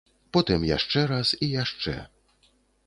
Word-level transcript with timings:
Потым 0.37 0.65
яшчэ 0.77 1.03
раз, 1.11 1.35
і 1.47 1.51
яшчэ. 1.63 1.95